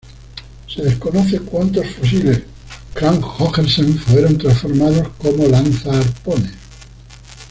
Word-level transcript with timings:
Se 0.67 0.81
desconoce 0.81 1.39
cuantos 1.41 1.85
fusiles 1.91 2.41
Krag-Jørgensen 2.95 3.99
fueron 3.99 4.35
transformados 4.35 5.09
como 5.19 5.45
lanza-arpones. 5.47 6.53